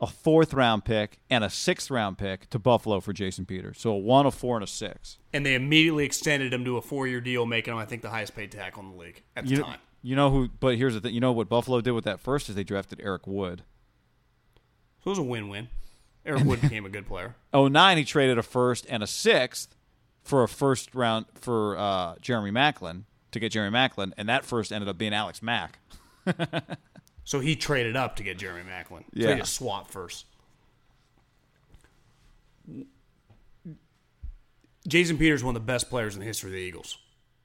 a 0.00 0.06
fourth 0.06 0.52
round 0.52 0.84
pick, 0.84 1.18
and 1.30 1.44
a 1.44 1.50
sixth 1.50 1.90
round 1.90 2.18
pick 2.18 2.48
to 2.50 2.58
Buffalo 2.58 3.00
for 3.00 3.12
Jason 3.12 3.46
Peters. 3.46 3.78
So 3.78 3.90
a 3.92 3.98
one, 3.98 4.26
a 4.26 4.30
four, 4.30 4.56
and 4.56 4.64
a 4.64 4.66
six. 4.66 5.18
And 5.32 5.44
they 5.46 5.54
immediately 5.54 6.04
extended 6.04 6.52
him 6.52 6.64
to 6.64 6.76
a 6.76 6.82
four 6.82 7.06
year 7.06 7.20
deal, 7.20 7.46
making 7.46 7.72
him, 7.72 7.78
I 7.78 7.84
think, 7.84 8.02
the 8.02 8.10
highest 8.10 8.34
paid 8.34 8.50
tackle 8.50 8.82
in 8.82 8.90
the 8.90 8.96
league 8.96 9.22
at 9.36 9.44
the 9.44 9.50
You 9.50 9.56
know, 9.58 9.64
time. 9.64 9.78
You 10.02 10.16
know 10.16 10.30
who? 10.30 10.48
But 10.60 10.76
here's 10.76 10.94
the 10.94 11.00
thing. 11.00 11.14
You 11.14 11.20
know 11.20 11.32
what 11.32 11.48
Buffalo 11.48 11.80
did 11.80 11.92
with 11.92 12.04
that 12.04 12.20
first 12.20 12.48
is 12.48 12.54
they 12.56 12.64
drafted 12.64 13.00
Eric 13.02 13.26
Wood. 13.26 13.62
So 15.04 15.08
it 15.08 15.10
was 15.10 15.18
a 15.18 15.22
win 15.22 15.48
win. 15.48 15.68
Eric 16.26 16.44
Wood 16.44 16.60
became 16.62 16.84
a 16.84 16.88
good 16.88 17.06
player. 17.06 17.36
09, 17.54 17.96
he 17.96 18.04
traded 18.04 18.38
a 18.38 18.42
first 18.42 18.86
and 18.88 19.02
a 19.02 19.06
sixth 19.06 19.74
for 20.22 20.42
a 20.42 20.48
first 20.48 20.94
round 20.94 21.26
for 21.34 21.76
uh, 21.76 22.14
Jeremy 22.20 22.50
Maclin 22.50 23.04
to 23.32 23.40
get 23.40 23.50
Jeremy 23.52 23.76
Maclin, 23.76 24.12
and 24.16 24.28
that 24.28 24.44
first 24.44 24.72
ended 24.72 24.88
up 24.88 24.98
being 24.98 25.12
Alex 25.14 25.42
Mack. 25.42 25.78
So 27.24 27.38
he 27.38 27.54
traded 27.54 27.94
up 27.94 28.16
to 28.16 28.24
get 28.24 28.36
Jeremy 28.36 28.68
Maclin. 28.68 29.02
So 29.04 29.10
Yeah. 29.12 29.34
he 29.34 29.40
just 29.40 29.54
swapped 29.54 29.92
first. 29.92 30.26
Jason 34.88 35.16
Peters 35.18 35.40
is 35.40 35.44
one 35.44 35.54
of 35.54 35.62
the 35.62 35.66
best 35.66 35.88
players 35.88 36.14
in 36.14 36.20
the 36.20 36.26
history 36.26 36.50
of 36.50 36.54
the 36.54 36.60
Eagles. 36.60 36.98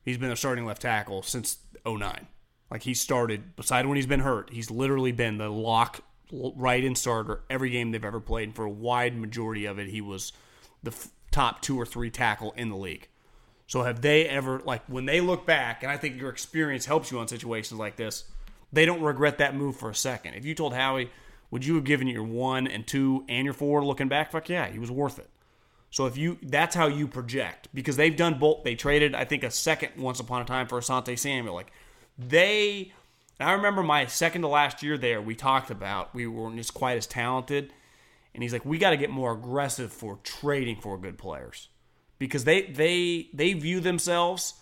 He's 0.03 0.17
been 0.17 0.31
a 0.31 0.35
starting 0.35 0.65
left 0.65 0.81
tackle 0.81 1.21
since 1.21 1.57
09. 1.85 2.27
Like 2.69 2.83
he 2.83 2.93
started, 2.93 3.55
beside 3.55 3.85
when 3.85 3.95
he's 3.95 4.05
been 4.05 4.19
hurt, 4.19 4.49
he's 4.51 4.69
literally 4.69 5.11
been 5.11 5.37
the 5.37 5.49
lock 5.49 6.01
right 6.31 6.83
in 6.83 6.95
starter 6.95 7.41
every 7.49 7.69
game 7.69 7.91
they've 7.91 8.03
ever 8.03 8.19
played. 8.19 8.49
And 8.49 8.55
for 8.55 8.65
a 8.65 8.69
wide 8.69 9.15
majority 9.15 9.65
of 9.65 9.79
it, 9.79 9.87
he 9.87 10.01
was 10.01 10.33
the 10.83 10.91
f- 10.91 11.09
top 11.31 11.61
two 11.61 11.79
or 11.79 11.85
three 11.85 12.09
tackle 12.09 12.53
in 12.57 12.69
the 12.69 12.75
league. 12.75 13.07
So 13.67 13.83
have 13.83 14.01
they 14.01 14.27
ever 14.27 14.61
like 14.65 14.83
when 14.87 15.05
they 15.05 15.21
look 15.21 15.45
back, 15.45 15.83
and 15.83 15.91
I 15.91 15.97
think 15.97 16.19
your 16.19 16.29
experience 16.29 16.85
helps 16.85 17.11
you 17.11 17.19
on 17.19 17.27
situations 17.27 17.79
like 17.79 17.97
this, 17.97 18.23
they 18.71 18.85
don't 18.85 19.01
regret 19.01 19.37
that 19.37 19.55
move 19.55 19.75
for 19.75 19.89
a 19.89 19.95
second. 19.95 20.35
If 20.35 20.45
you 20.45 20.55
told 20.55 20.73
Howie, 20.73 21.09
would 21.51 21.65
you 21.65 21.75
have 21.75 21.83
given 21.83 22.07
your 22.07 22.23
one 22.23 22.67
and 22.67 22.87
two 22.87 23.25
and 23.27 23.45
your 23.45 23.53
four 23.53 23.83
looking 23.83 24.07
back? 24.07 24.31
Fuck 24.31 24.49
yeah, 24.49 24.67
he 24.67 24.79
was 24.79 24.91
worth 24.91 25.19
it. 25.19 25.29
So 25.89 26.05
if 26.05 26.17
you 26.17 26.37
that's 26.41 26.75
how 26.75 26.87
you 26.87 27.07
project 27.07 27.67
because 27.73 27.95
they've 27.97 28.15
done 28.15 28.39
both. 28.39 28.63
They 28.63 28.75
traded 28.75 29.15
I 29.15 29.25
think 29.25 29.43
a 29.43 29.51
second 29.51 29.91
once 29.97 30.19
upon 30.19 30.41
a 30.41 30.45
time 30.45 30.67
for 30.67 30.79
Asante 30.79 31.17
Samuel. 31.17 31.53
Like 31.53 31.71
they, 32.17 32.93
I 33.39 33.53
remember 33.53 33.83
my 33.83 34.05
second 34.07 34.41
to 34.41 34.47
last 34.47 34.81
year 34.81 34.97
there. 34.97 35.21
We 35.21 35.35
talked 35.35 35.69
about 35.69 36.13
we 36.13 36.27
weren't 36.27 36.57
just 36.57 36.73
quite 36.73 36.97
as 36.97 37.07
talented, 37.07 37.71
and 38.33 38.43
he's 38.43 38.53
like, 38.53 38.65
we 38.65 38.77
got 38.77 38.91
to 38.91 38.97
get 38.97 39.09
more 39.09 39.33
aggressive 39.33 39.91
for 39.91 40.19
trading 40.23 40.77
for 40.81 40.97
good 40.97 41.17
players 41.17 41.69
because 42.19 42.43
they 42.43 42.63
they 42.63 43.29
they 43.33 43.53
view 43.53 43.79
themselves. 43.79 44.55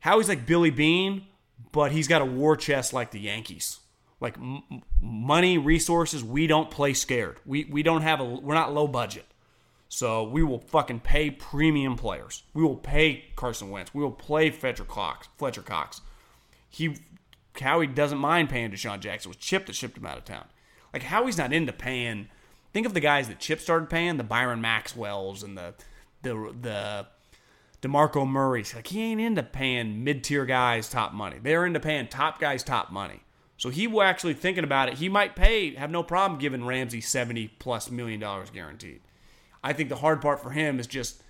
Howie's 0.00 0.28
like 0.28 0.46
Billy 0.46 0.70
Beane, 0.70 1.26
but 1.72 1.92
he's 1.92 2.08
got 2.08 2.22
a 2.22 2.26
war 2.26 2.56
chest 2.56 2.92
like 2.92 3.10
the 3.10 3.20
Yankees. 3.20 3.80
Like 4.20 4.36
m- 4.36 4.82
money, 5.00 5.58
resources, 5.58 6.24
we 6.24 6.46
don't 6.46 6.70
play 6.70 6.92
scared. 6.94 7.38
We 7.46 7.64
we 7.64 7.82
don't 7.82 8.02
have 8.02 8.20
a 8.20 8.24
we're 8.24 8.54
not 8.54 8.74
low 8.74 8.88
budget. 8.88 9.26
So 9.88 10.24
we 10.24 10.42
will 10.42 10.58
fucking 10.58 11.00
pay 11.00 11.30
premium 11.30 11.96
players. 11.96 12.42
We 12.52 12.62
will 12.62 12.76
pay 12.76 13.24
Carson 13.36 13.70
Wentz. 13.70 13.94
We 13.94 14.02
will 14.02 14.10
play 14.10 14.50
Fletcher 14.50 14.84
Cox. 14.84 15.28
Fletcher 15.38 15.62
Cox. 15.62 16.02
He 16.68 16.96
Howie 17.60 17.86
doesn't 17.86 18.18
mind 18.18 18.50
paying 18.50 18.70
DeSean 18.70 19.00
Jackson. 19.00 19.30
It 19.30 19.36
was 19.36 19.44
Chip 19.44 19.66
that 19.66 19.74
shipped 19.74 19.96
him 19.96 20.06
out 20.06 20.18
of 20.18 20.24
town. 20.24 20.44
Like 20.92 21.02
Howie's 21.02 21.38
not 21.38 21.52
into 21.52 21.72
paying. 21.72 22.28
Think 22.72 22.86
of 22.86 22.94
the 22.94 23.00
guys 23.00 23.28
that 23.28 23.40
Chip 23.40 23.60
started 23.60 23.90
paying, 23.90 24.16
the 24.16 24.24
Byron 24.24 24.60
Maxwells 24.60 25.42
and 25.42 25.56
the 25.56 25.74
the 26.22 26.54
the 26.60 27.06
DeMarco 27.82 28.26
Murray's. 28.26 28.74
Like 28.74 28.88
he 28.88 29.02
ain't 29.02 29.20
into 29.20 29.42
paying 29.42 30.04
mid 30.04 30.24
tier 30.24 30.44
guys 30.44 30.88
top 30.88 31.12
money. 31.12 31.38
They're 31.42 31.66
into 31.66 31.80
paying 31.80 32.08
top 32.08 32.40
guys 32.40 32.62
top 32.62 32.90
money. 32.90 33.22
So 33.56 33.70
he 33.70 33.88
was 33.88 34.04
actually 34.04 34.34
thinking 34.34 34.62
about 34.62 34.88
it. 34.88 34.94
He 34.94 35.08
might 35.08 35.34
pay, 35.34 35.74
have 35.74 35.90
no 35.90 36.04
problem 36.04 36.38
giving 36.38 36.64
Ramsey 36.64 37.00
seventy 37.00 37.48
plus 37.58 37.90
million 37.90 38.20
dollars 38.20 38.50
guaranteed. 38.50 39.00
I 39.62 39.72
think 39.72 39.88
the 39.88 39.96
hard 39.96 40.20
part 40.22 40.40
for 40.40 40.50
him 40.50 40.78
is 40.78 40.86
just 40.86 41.22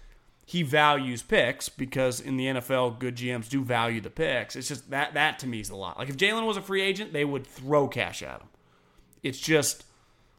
he 0.48 0.62
values 0.62 1.22
picks 1.22 1.68
because 1.68 2.20
in 2.22 2.38
the 2.38 2.46
NFL, 2.46 2.98
good 2.98 3.16
GMs 3.16 3.50
do 3.50 3.62
value 3.62 4.00
the 4.00 4.08
picks. 4.08 4.56
It's 4.56 4.66
just 4.68 4.88
that 4.88 5.12
that 5.12 5.38
to 5.40 5.46
me 5.46 5.60
is 5.60 5.68
a 5.68 5.76
lot. 5.76 5.98
Like 5.98 6.08
if 6.08 6.16
Jalen 6.16 6.46
was 6.46 6.56
a 6.56 6.62
free 6.62 6.80
agent, 6.80 7.12
they 7.12 7.26
would 7.26 7.46
throw 7.46 7.86
cash 7.86 8.22
at 8.22 8.40
him. 8.40 8.48
It's 9.22 9.38
just 9.38 9.84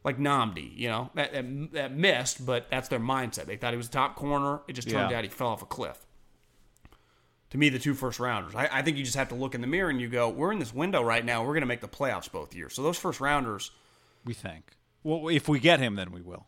like 0.04 0.18
Nnamdi, 0.18 0.76
you 0.76 0.88
know, 0.88 1.12
that, 1.14 1.32
that, 1.34 1.72
that 1.74 1.94
missed, 1.96 2.44
but 2.44 2.72
that's 2.72 2.88
their 2.88 3.00
mindset. 3.00 3.46
They 3.46 3.56
thought 3.56 3.72
he 3.74 3.78
was 3.78 3.86
a 3.88 3.92
top 3.92 4.16
corner. 4.16 4.62
It 4.68 4.74
just 4.74 4.90
turned 4.90 5.12
Yeah. 5.12 5.18
out 5.20 5.24
he 5.26 5.30
fell 5.30 5.50
off 5.50 5.62
a 5.62 5.68
cliff. 5.68 6.04
To 7.52 7.58
me, 7.60 7.70
the 7.70 7.78
two 7.78 7.94
first 7.94 8.20
rounders, 8.20 8.56
I, 8.56 8.68
I 8.72 8.82
think 8.82 8.98
you 8.98 9.04
just 9.04 9.16
have 9.18 9.30
to 9.30 9.36
look 9.36 9.54
in 9.54 9.62
the 9.62 9.68
mirror 9.68 9.90
and 9.92 10.02
you 10.02 10.08
go, 10.08 10.28
we're 10.30 10.52
in 10.52 10.58
this 10.60 10.74
window 10.74 11.04
right 11.04 11.24
now. 11.26 11.42
We're 11.42 11.54
going 11.54 11.62
to 11.62 11.68
make 11.68 11.82
the 11.82 11.88
playoffs 11.88 12.32
both 12.32 12.56
years. 12.56 12.74
So 12.74 12.82
those 12.82 12.98
first 12.98 13.20
rounders, 13.20 13.70
We 14.26 14.34
think. 14.34 14.76
Well, 15.04 15.28
if 15.30 15.48
we 15.48 15.60
get 15.60 15.80
him, 15.80 15.96
then 15.96 16.12
we 16.12 16.22
will. 16.22 16.48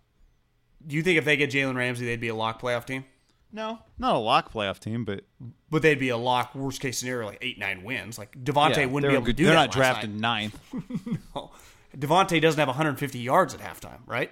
do 0.86 0.96
you 0.96 1.04
think 1.04 1.18
if 1.20 1.26
they 1.26 1.38
get 1.38 1.52
Jalen 1.52 1.76
Ramsey, 1.76 2.06
they'd 2.06 2.20
be 2.20 2.28
a 2.30 2.36
lock 2.36 2.60
playoff 2.62 2.86
team? 2.86 3.06
No, 3.54 3.80
not 4.00 4.16
a 4.16 4.20
lock 4.20 4.54
playoff 4.54 4.80
team, 4.80 5.04
but 5.04 5.26
But 5.70 5.82
they'd 5.82 6.00
be 6.00 6.10
a 6.10 6.18
lock 6.18 6.56
worst 6.56 6.80
case 6.80 6.98
scenario, 7.00 7.28
like 7.28 7.40
eight 7.42 7.60
nine 7.60 7.84
wins. 7.84 8.18
Like 8.18 8.32
Davante 8.42 8.78
yeah, 8.78 8.86
wouldn't 8.86 9.12
be 9.12 9.16
able 9.16 9.26
good- 9.26 9.38
to 9.38 9.44
do 9.44 9.46
They're 9.46 9.56
that. 9.56 9.62
not 9.68 9.72
drafted 9.72 10.10
night. 10.20 10.52
ninth. 10.74 11.20
No, 11.36 11.52
Davante 11.98 12.40
doesn't 12.42 12.58
have 12.60 12.70
150 12.70 13.20
yards 13.20 13.54
at 13.54 13.60
halftime, 13.60 14.00
right? 14.06 14.32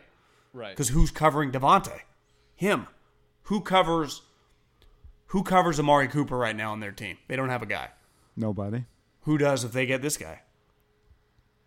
Right. 0.54 0.70
Because 0.72 0.90
who's 0.90 1.12
covering 1.12 1.52
Davante? 1.52 2.00
Him. 2.56 2.88
Who 3.44 3.60
covers? 3.62 4.22
Who 5.28 5.44
covers 5.44 5.80
Amari 5.80 6.08
Cooper 6.08 6.38
right 6.38 6.56
now 6.56 6.72
on 6.72 6.80
their 6.80 6.92
team? 6.94 7.18
They 7.28 7.36
don't 7.36 7.50
have 7.50 7.62
a 7.62 7.66
guy. 7.68 7.90
Nobody. 8.38 8.86
Who 9.24 9.38
does 9.38 9.64
if 9.66 9.74
they 9.74 9.86
get 9.86 10.02
this 10.02 10.16
guy? 10.18 10.42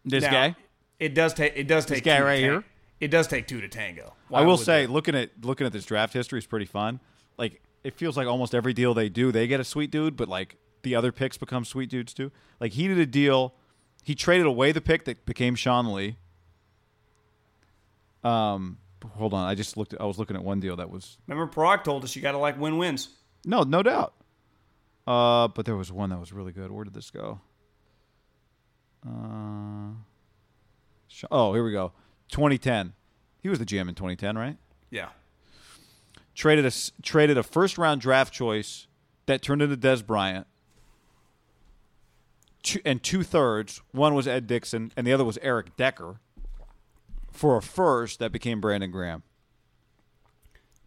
This 0.05 0.25
Now, 0.25 0.31
guy. 0.31 0.57
It 0.99 1.15
does 1.15 1.35
take. 1.35 1.53
It 1.57 1.69
does 1.69 1.85
take 1.87 2.03
This 2.05 2.15
guy 2.15 2.23
right 2.23 2.39
here? 2.41 2.65
It 3.01 3.09
does 3.09 3.27
take 3.27 3.47
two 3.47 3.61
to 3.61 3.69
tango. 3.69 4.15
Why 4.29 4.41
I 4.41 4.43
will 4.45 4.57
say, 4.57 4.87
looking 4.87 5.15
at 5.15 5.31
looking 5.45 5.67
at 5.67 5.73
this 5.73 5.85
draft 5.85 6.13
history 6.13 6.39
is 6.39 6.47
pretty 6.47 6.67
fun. 6.67 7.01
Like 7.43 7.61
it 7.83 7.95
feels 7.95 8.17
like 8.17 8.29
almost 8.29 8.55
every 8.55 8.73
deal 8.73 8.95
they 8.95 9.09
do, 9.09 9.33
they 9.33 9.49
get 9.49 9.59
a 9.59 9.65
sweet 9.65 9.91
dude, 9.91 10.17
but 10.17 10.29
like 10.29 10.59
the 10.83 10.95
other 10.95 11.11
picks 11.11 11.37
become 11.37 11.65
sweet 11.65 11.91
dudes 11.91 12.15
too. 12.15 12.31
Like 12.61 12.71
he 12.73 12.87
did 12.87 12.99
a 12.99 13.07
deal, 13.07 13.53
he 14.05 14.15
traded 14.15 14.47
away 14.47 14.71
the 14.71 14.81
pick 14.81 15.05
that 15.07 15.27
became 15.27 15.57
Sean 15.57 15.93
Lee. 15.93 16.19
Um, 18.23 18.79
hold 19.17 19.35
on, 19.35 19.49
I 19.49 19.57
just 19.57 19.77
looked. 19.77 19.93
At, 19.93 20.01
I 20.01 20.05
was 20.05 20.21
looking 20.21 20.37
at 20.37 20.45
one 20.45 20.61
deal 20.61 20.77
that 20.77 20.89
was 20.89 21.19
remember 21.27 21.53
Prague 21.53 21.83
told 21.83 22.05
us 22.05 22.15
you 22.15 22.23
got 22.23 22.33
to 22.33 22.39
like 22.39 22.61
win 22.61 22.79
wins. 22.79 23.09
no, 23.45 23.65
no 23.65 23.83
doubt. 23.83 24.15
Uh, 25.05 25.49
but 25.49 25.67
there 25.67 25.75
was 25.75 25.91
one 25.91 26.11
that 26.11 26.21
was 26.21 26.33
really 26.33 26.53
good. 26.53 26.71
Where 26.71 26.85
did 26.85 26.95
this 26.95 27.11
go? 27.11 27.41
Uh, 29.05 29.95
oh, 31.29 31.53
here 31.53 31.65
we 31.65 31.73
go. 31.73 31.91
2010. 32.31 32.93
He 33.43 33.49
was 33.49 33.59
the 33.59 33.67
GM 33.67 33.89
in 33.89 33.97
2010, 33.97 34.39
right? 34.39 34.57
Yeah. 34.91 35.09
Traded 36.35 36.65
a 36.67 36.73
traded 37.03 37.37
a 37.37 37.43
first 37.43 37.77
round 37.77 38.01
draft 38.01 38.33
choice 38.33 38.87
that 39.27 39.43
turned 39.43 39.61
into 39.63 39.77
Dez 39.77 40.05
Bryant, 40.05 40.47
two, 42.63 42.81
and 42.85 43.03
two 43.03 43.23
thirds. 43.23 43.83
One 43.93 44.15
was 44.15 44.27
Ed 44.27 44.47
Dickson, 44.47 44.93
and 44.97 45.07
the 45.07 45.13
other 45.13 45.25
was 45.25 45.39
Eric 45.43 45.77
Decker. 45.77 46.17
For 47.31 47.57
a 47.57 47.63
first 47.63 48.19
that 48.19 48.31
became 48.31 48.61
Brandon 48.61 48.91
Graham. 48.91 49.23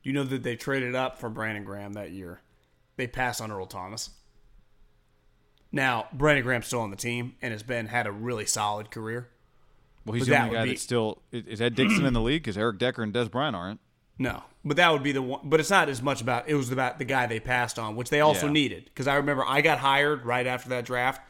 You 0.03 0.13
know 0.13 0.23
that 0.23 0.43
they 0.43 0.55
traded 0.55 0.93
up 0.93 1.17
for 1.17 1.29
Brandon 1.29 1.63
Graham 1.63 1.93
that 1.93 2.11
year. 2.11 2.41
They 2.97 3.07
passed 3.07 3.41
on 3.41 3.51
Earl 3.51 3.65
Thomas. 3.65 4.11
Now 5.71 6.07
Brandon 6.13 6.43
Graham's 6.43 6.67
still 6.67 6.81
on 6.81 6.91
the 6.91 6.95
team 6.95 7.33
and 7.41 7.51
has 7.51 7.63
been 7.63 7.87
had 7.87 8.05
a 8.07 8.11
really 8.11 8.45
solid 8.45 8.91
career. 8.91 9.29
Well, 10.05 10.13
he's 10.13 10.27
But 10.27 10.35
the 10.35 10.41
only 10.41 10.55
guy 10.55 10.63
be- 10.63 10.69
that's 10.69 10.81
still 10.81 11.21
is 11.31 11.45
is 11.45 11.61
Ed 11.61 11.75
Dickson 11.75 12.05
in 12.05 12.13
the 12.13 12.21
league 12.21 12.43
because 12.43 12.57
Eric 12.57 12.77
Decker 12.77 13.01
and 13.03 13.13
Dez 13.13 13.29
Bryant 13.29 13.55
aren't. 13.55 13.79
No, 14.17 14.43
but 14.63 14.77
that 14.77 14.91
would 14.93 15.03
be 15.03 15.11
the 15.11 15.21
one. 15.21 15.41
But 15.43 15.59
it's 15.59 15.69
not 15.69 15.89
as 15.89 16.01
much 16.01 16.21
about. 16.21 16.47
It 16.47 16.55
was 16.55 16.71
about 16.71 16.99
the 16.99 17.05
guy 17.05 17.27
they 17.27 17.39
passed 17.39 17.77
on, 17.77 17.95
which 17.95 18.09
they 18.09 18.21
also 18.21 18.45
Yeah. 18.47 18.53
needed. 18.53 18.85
Because 18.85 19.07
I 19.07 19.15
remember 19.15 19.43
I 19.45 19.61
got 19.61 19.79
hired 19.79 20.25
right 20.25 20.47
after 20.47 20.69
that 20.69 20.85
draft, 20.85 21.21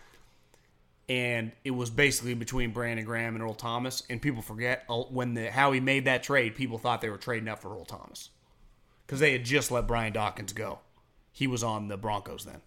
and 1.10 1.51
it 1.63 1.72
was 1.72 1.89
basically 1.89 2.34
between 2.34 2.72
Brandon 2.72 3.06
Graham 3.06 3.36
and 3.36 3.44
Earl 3.44 3.54
Thomas. 3.54 4.04
And 4.10 4.22
people 4.22 4.42
forget 4.42 4.84
uh, 4.89 5.01
when 5.04 5.34
the 5.34 5.51
how 5.51 5.72
he 5.72 5.80
made 5.80 6.06
that 6.06 6.24
trade. 6.24 6.56
People 6.56 6.77
thought 6.77 7.01
they 7.01 7.10
were 7.10 7.18
trading 7.18 7.48
up 7.50 7.60
for 7.60 7.70
Earl 7.70 7.86
Thomas 7.86 8.30
because 9.06 9.20
they 9.20 9.32
had 9.32 9.44
just 9.44 9.72
let 9.72 9.88
Brian 9.88 10.13
Dawkins 10.13 10.54
go. 10.54 10.80
He 11.32 11.48
was 11.48 11.63
on 11.63 11.88
the 11.88 11.98
Broncos 11.98 12.46
then, 12.46 12.62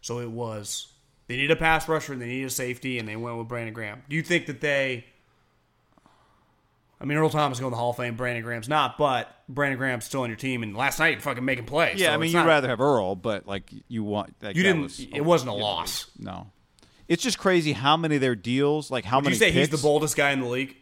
so 0.00 0.18
it 0.18 0.30
was 0.30 0.88
they 1.28 1.36
needed 1.36 1.52
a 1.52 1.56
pass 1.56 1.88
rusher 1.88 2.12
and 2.12 2.20
they 2.20 2.26
needed 2.26 2.46
a 2.46 2.50
safety, 2.50 2.98
and 2.98 3.08
they 3.08 3.16
went 3.16 3.38
with 3.38 3.48
Brandon 3.48 3.72
Graham. 3.72 4.02
Do 4.08 4.16
you 4.16 4.22
think 4.22 4.46
that 4.46 4.60
they? 4.60 5.06
I 7.00 7.04
mean, 7.04 7.16
Earl 7.18 7.30
Thomas 7.30 7.60
going 7.60 7.70
to 7.70 7.74
the 7.74 7.78
Hall 7.80 7.90
of 7.90 7.96
Fame. 7.96 8.16
Brandon 8.16 8.42
Graham's 8.42 8.68
not, 8.68 8.98
but 8.98 9.32
Brandon 9.48 9.78
Graham's 9.78 10.04
still 10.04 10.22
on 10.22 10.30
your 10.30 10.36
team. 10.36 10.62
And 10.64 10.76
last 10.76 10.98
night, 10.98 11.22
fucking 11.22 11.44
making 11.44 11.66
plays. 11.66 12.00
Yeah, 12.00 12.08
so 12.08 12.14
I 12.14 12.16
mean, 12.16 12.30
you'd 12.30 12.38
not- 12.38 12.46
rather 12.46 12.68
have 12.68 12.80
Earl, 12.80 13.14
but 13.14 13.46
like 13.46 13.70
you 13.86 14.02
want 14.02 14.38
that 14.40 14.56
You 14.56 14.62
didn't. 14.64 14.82
was- 14.82 15.00
it 15.00 15.20
wasn't 15.24 15.50
a 15.50 15.54
loss. 15.54 16.10
No, 16.18 16.50
it's 17.06 17.22
just 17.22 17.38
crazy 17.38 17.72
how 17.72 17.96
many 17.96 18.16
of 18.16 18.20
their 18.20 18.34
deals, 18.34 18.90
like 18.90 19.04
how 19.04 19.18
Would 19.18 19.24
many. 19.24 19.36
you 19.36 19.38
say 19.38 19.50
he's 19.52 19.68
the 19.68 19.78
boldest 19.78 20.16
guy 20.16 20.32
in 20.32 20.40
the 20.40 20.46
league? 20.48 20.76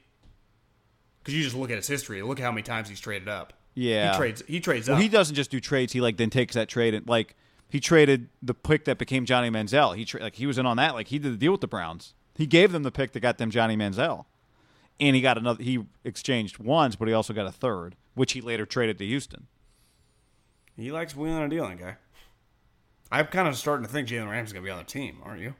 Because 1.19 1.35
you 1.35 1.43
just 1.43 1.57
look 1.57 1.71
at 1.71 1.77
his 1.77 1.89
history. 1.89 2.23
Look 2.23 2.39
how 2.39 2.51
many 2.53 2.63
times 2.63 2.89
he's 2.89 3.01
traded 3.01 3.29
up. 3.29 3.53
Yeah. 3.75 4.13
he 4.13 4.17
trades. 4.19 4.43
He 4.47 4.61
trades 4.61 4.89
Well, 4.89 4.97
up. 4.97 5.03
he 5.03 5.09
doesn't 5.09 5.35
just 5.35 5.51
do 5.51 5.61
trades. 5.61 5.93
He 5.93 6.01
like 6.01 6.17
then 6.17 6.31
takes 6.31 6.55
that 6.55 6.69
trade 6.69 6.95
and 6.95 7.07
like 7.09 7.35
he 7.69 7.79
traded 7.81 8.29
the 8.43 8.55
pick 8.55 8.85
that 8.87 8.97
became 8.97 9.27
Johnny 9.27 9.51
Manziel. 9.51 9.95
He 9.97 10.05
tra- 10.07 10.21
like 10.23 10.37
he 10.37 10.47
was 10.47 10.57
in 10.57 10.65
on 10.67 10.77
that. 10.79 10.95
Like 10.95 11.09
he 11.09 11.19
did 11.19 11.33
the 11.33 11.37
deal 11.37 11.53
with 11.53 11.61
the 11.61 11.67
Browns. 11.67 12.15
He 12.37 12.47
gave 12.47 12.73
them 12.73 12.85
the 12.85 12.91
pick 12.93 13.13
that 13.13 13.21
got 13.21 13.39
them 13.39 13.51
Johnny 13.51 13.77
Manziel, 13.77 14.25
and 15.01 15.15
he 15.17 15.23
got 15.23 15.39
another. 15.39 15.63
He 15.63 15.85
exchanged 16.05 16.59
ones, 16.59 16.97
but 16.97 17.09
he 17.09 17.15
also 17.15 17.33
got 17.33 17.47
a 17.47 17.53
third, 17.53 17.97
which 18.15 18.33
he 18.33 18.41
later 18.41 18.67
traded 18.67 18.99
to 18.99 19.07
Houston. 19.07 19.47
He 20.77 20.93
likes 20.93 21.17
wheeling 21.17 21.43
and 21.43 21.51
dealing, 21.51 21.79
guy. 21.79 21.97
I'm 23.11 23.27
kind 23.27 23.47
of 23.49 23.57
starting 23.57 23.87
to 23.87 23.93
think 23.93 24.09
Jalen 24.09 24.31
Ramsey's 24.31 24.53
gonna 24.53 24.65
be 24.65 24.71
on 24.71 24.79
the 24.79 24.85
team, 24.85 25.19
aren't 25.23 25.41
you? 25.41 25.55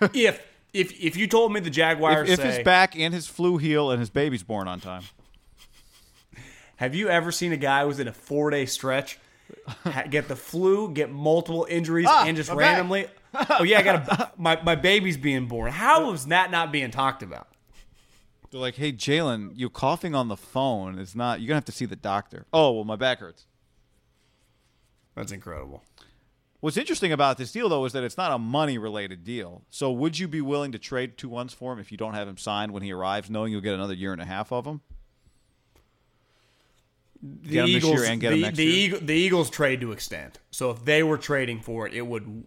if 0.14 0.40
if 0.72 0.92
if 1.00 1.16
you 1.16 1.26
told 1.26 1.52
me 1.52 1.60
the 1.60 1.70
Jaguars 1.70 2.28
If, 2.28 2.38
if 2.38 2.44
say, 2.44 2.56
his 2.56 2.64
back 2.64 2.96
and 2.98 3.12
his 3.14 3.26
flu 3.26 3.58
heal 3.58 3.90
and 3.90 4.00
his 4.00 4.10
baby's 4.10 4.42
born 4.42 4.66
on 4.68 4.80
time, 4.80 5.02
Have 6.76 6.94
you 6.94 7.08
ever 7.08 7.30
seen 7.32 7.52
a 7.52 7.56
guy 7.56 7.84
within 7.84 8.08
a 8.08 8.12
four 8.12 8.50
day 8.50 8.66
stretch 8.66 9.18
get 10.08 10.28
the 10.28 10.36
flu, 10.36 10.90
get 10.90 11.10
multiple 11.10 11.66
injuries, 11.68 12.06
Ah, 12.08 12.24
and 12.26 12.36
just 12.36 12.50
my 12.50 12.56
back. 12.56 12.62
randomly? 12.76 13.06
oh 13.50 13.62
yeah, 13.62 13.78
I 13.78 13.82
got 13.82 14.08
a 14.08 14.32
my 14.36 14.60
my 14.62 14.74
baby's 14.74 15.16
being 15.16 15.46
born. 15.46 15.70
How 15.72 16.12
is 16.12 16.26
that 16.26 16.50
not 16.50 16.72
being 16.72 16.90
talked 16.90 17.22
about? 17.22 17.46
They're 18.50 18.60
like, 18.60 18.76
"Hey, 18.76 18.92
Jalen, 18.92 19.52
you 19.54 19.70
coughing 19.70 20.14
on 20.14 20.28
the 20.28 20.36
phone 20.36 20.98
is 20.98 21.14
not. 21.14 21.40
You're 21.40 21.48
gonna 21.48 21.56
have 21.56 21.64
to 21.66 21.72
see 21.72 21.86
the 21.86 21.96
doctor." 21.96 22.46
Oh 22.52 22.72
well, 22.72 22.84
my 22.84 22.96
back 22.96 23.20
hurts. 23.20 23.46
That's 25.14 25.32
incredible. 25.32 25.84
What's 26.60 26.76
interesting 26.76 27.10
about 27.10 27.38
this 27.38 27.52
deal, 27.52 27.70
though, 27.70 27.84
is 27.86 27.94
that 27.94 28.04
it's 28.04 28.18
not 28.18 28.32
a 28.32 28.38
money 28.38 28.76
related 28.76 29.24
deal. 29.24 29.62
So, 29.70 29.90
would 29.90 30.18
you 30.18 30.28
be 30.28 30.42
willing 30.42 30.72
to 30.72 30.78
trade 30.78 31.16
two 31.16 31.28
ones 31.28 31.54
for 31.54 31.72
him 31.72 31.78
if 31.78 31.90
you 31.90 31.96
don't 31.96 32.12
have 32.12 32.28
him 32.28 32.36
signed 32.36 32.72
when 32.72 32.82
he 32.82 32.92
arrives, 32.92 33.30
knowing 33.30 33.50
you'll 33.50 33.62
get 33.62 33.74
another 33.74 33.94
year 33.94 34.12
and 34.12 34.20
a 34.20 34.26
half 34.26 34.52
of 34.52 34.66
him? 34.66 34.82
The 37.22 37.50
Get 37.50 37.64
him 37.64 37.72
this 37.72 37.84
Eagles, 37.84 38.00
year 38.00 38.04
and 38.10 38.20
get 38.20 38.30
the, 38.30 38.36
him 38.36 38.40
next 38.42 38.56
the? 38.58 38.64
Eagle, 38.64 39.00
the 39.00 39.14
Eagles 39.14 39.50
trade 39.50 39.80
to 39.80 39.92
extend. 39.92 40.38
So 40.50 40.70
if 40.70 40.84
they 40.84 41.02
were 41.02 41.18
trading 41.18 41.60
for 41.60 41.86
it, 41.86 41.94
it 41.94 42.06
would. 42.06 42.44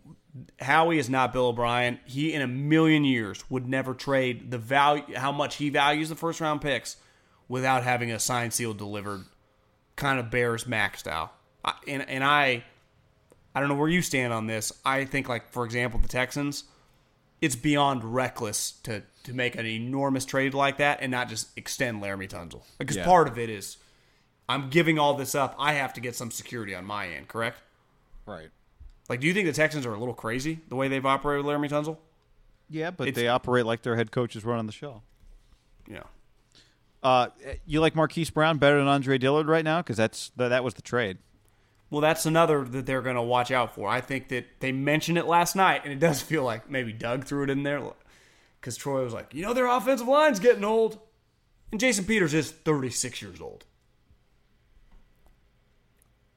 Howie 0.59 0.97
is 0.97 1.09
not 1.09 1.31
Bill 1.33 1.47
O'Brien. 1.47 1.99
He 2.05 2.33
in 2.33 2.41
a 2.41 2.47
million 2.47 3.03
years 3.03 3.43
would 3.49 3.67
never 3.67 3.93
trade 3.93 4.49
the 4.51 4.57
value, 4.57 5.03
how 5.15 5.31
much 5.31 5.55
he 5.57 5.69
values 5.69 6.09
the 6.09 6.15
first 6.15 6.41
round 6.41 6.61
picks, 6.61 6.97
without 7.47 7.83
having 7.83 8.11
a 8.11 8.19
signed, 8.19 8.53
seal 8.53 8.73
delivered, 8.73 9.25
kind 9.95 10.19
of 10.19 10.31
Bears 10.31 10.65
Mack 10.65 10.97
style. 10.97 11.33
I, 11.63 11.73
and 11.87 12.07
and 12.09 12.23
I, 12.23 12.63
I 13.53 13.59
don't 13.59 13.69
know 13.69 13.75
where 13.75 13.89
you 13.89 14.01
stand 14.01 14.33
on 14.33 14.47
this. 14.47 14.71
I 14.83 15.05
think 15.05 15.29
like 15.29 15.51
for 15.51 15.65
example 15.65 15.99
the 15.99 16.07
Texans, 16.07 16.63
it's 17.41 17.55
beyond 17.55 18.03
reckless 18.03 18.71
to 18.83 19.03
to 19.25 19.33
make 19.33 19.55
an 19.55 19.65
enormous 19.67 20.25
trade 20.25 20.53
like 20.53 20.77
that 20.77 20.99
and 21.01 21.11
not 21.11 21.29
just 21.29 21.55
extend 21.57 22.01
Laremy 22.01 22.27
Tunsil 22.27 22.63
because 22.79 22.97
Yeah. 22.97 23.05
part 23.05 23.27
of 23.27 23.37
it 23.37 23.49
is 23.49 23.77
I'm 24.49 24.69
giving 24.69 24.97
all 24.97 25.13
this 25.13 25.35
up. 25.35 25.55
I 25.59 25.73
have 25.73 25.93
to 25.93 26.01
get 26.01 26.15
some 26.15 26.31
security 26.31 26.73
on 26.75 26.85
my 26.85 27.07
end, 27.07 27.27
correct? 27.27 27.61
Right. 28.25 28.49
Like, 29.09 29.19
do 29.19 29.27
you 29.27 29.33
think 29.33 29.47
the 29.47 29.53
Texans 29.53 29.85
are 29.85 29.93
a 29.93 29.99
little 29.99 30.13
crazy 30.13 30.59
the 30.69 30.75
way 30.75 30.87
they've 30.87 31.05
operated 31.05 31.45
with 31.45 31.53
Laremy 31.55 31.69
Tunsil? 31.69 31.97
Yeah, 32.69 32.91
but 32.91 33.07
It's- 33.07 33.21
they 33.21 33.27
operate 33.27 33.65
like 33.65 33.81
their 33.81 33.95
head 33.95 34.11
coach 34.11 34.35
is 34.35 34.45
running 34.45 34.65
the 34.65 34.71
show. 34.71 35.01
Yeah. 35.87 36.03
Uh, 37.03 37.27
you 37.65 37.81
like 37.81 37.95
Marquise 37.95 38.29
Brown 38.29 38.57
better 38.57 38.77
than 38.79 38.87
Andre 38.87 39.17
Dillard 39.17 39.47
right 39.47 39.65
now? 39.65 39.81
Because 39.81 39.97
that's 39.97 40.31
that, 40.37 40.47
that 40.49 40.63
was 40.63 40.75
the 40.75 40.81
trade. 40.81 41.17
Well, 41.89 41.99
that's 42.01 42.25
another 42.25 42.63
that 42.63 42.85
they're 42.85 43.01
going 43.01 43.17
to 43.17 43.21
watch 43.21 43.51
out 43.51 43.75
for. 43.75 43.87
I 43.89 43.99
think 44.01 44.29
that 44.29 44.45
they 44.61 44.71
mentioned 44.71 45.17
it 45.17 45.25
last 45.25 45.55
night, 45.55 45.81
and 45.83 45.91
it 45.93 45.99
does 45.99 46.21
feel 46.23 46.43
like 46.43 46.69
maybe 46.69 46.93
Doug 46.93 47.25
threw 47.25 47.43
it 47.43 47.49
in 47.49 47.63
there 47.63 47.81
because 48.59 48.77
Troy 48.77 49.03
was 49.03 49.13
like, 49.13 49.33
you 49.33 49.41
know, 49.43 49.53
their 49.53 49.67
offensive 49.67 50.07
line's 50.07 50.39
getting 50.39 50.63
old, 50.63 50.97
and 51.71 51.79
Jason 51.79 52.05
Peters 52.05 52.33
is 52.33 52.49
36 52.51 53.21
years 53.21 53.41
old. 53.41 53.65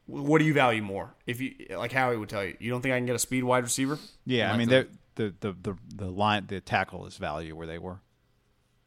What 0.06 0.38
do 0.38 0.44
you 0.44 0.54
value 0.54 0.82
more? 0.82 1.14
If 1.26 1.40
you 1.40 1.54
like 1.76 1.92
Howie 1.92 2.16
would 2.16 2.28
tell 2.28 2.44
you, 2.44 2.56
you 2.60 2.70
don't 2.70 2.80
think 2.80 2.94
I 2.94 2.98
can 2.98 3.06
get 3.06 3.16
a 3.16 3.18
speed 3.20 3.42
wide 3.44 3.64
receiver? 3.64 3.98
Yeah, 4.24 4.52
I 4.52 4.56
mean 4.56 4.68
the- 4.68 4.88
the 5.16 5.34
the 5.40 5.52
the 5.62 5.76
the 5.94 6.10
line 6.10 6.46
the 6.46 6.60
tackle 6.60 7.06
is 7.06 7.16
value 7.16 7.56
where 7.56 7.66
they 7.66 7.78
were. 7.78 8.00